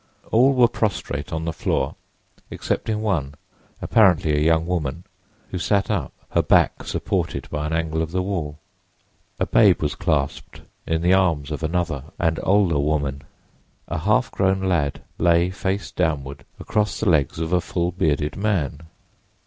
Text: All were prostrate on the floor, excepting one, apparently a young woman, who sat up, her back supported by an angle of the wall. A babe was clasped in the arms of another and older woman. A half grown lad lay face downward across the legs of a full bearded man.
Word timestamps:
All 0.31 0.53
were 0.53 0.67
prostrate 0.67 1.31
on 1.31 1.45
the 1.45 1.53
floor, 1.53 1.93
excepting 2.51 3.03
one, 3.03 3.35
apparently 3.83 4.35
a 4.35 4.41
young 4.43 4.65
woman, 4.65 5.03
who 5.51 5.59
sat 5.59 5.91
up, 5.91 6.11
her 6.31 6.41
back 6.41 6.85
supported 6.85 7.47
by 7.51 7.67
an 7.67 7.73
angle 7.73 8.01
of 8.01 8.09
the 8.09 8.23
wall. 8.23 8.57
A 9.39 9.45
babe 9.45 9.79
was 9.79 9.93
clasped 9.93 10.61
in 10.87 11.03
the 11.03 11.13
arms 11.13 11.51
of 11.51 11.61
another 11.61 12.05
and 12.17 12.39
older 12.41 12.79
woman. 12.79 13.21
A 13.87 13.99
half 13.99 14.31
grown 14.31 14.61
lad 14.61 15.03
lay 15.19 15.51
face 15.51 15.91
downward 15.91 16.45
across 16.59 16.99
the 16.99 17.07
legs 17.07 17.37
of 17.37 17.53
a 17.53 17.61
full 17.61 17.91
bearded 17.91 18.35
man. 18.35 18.79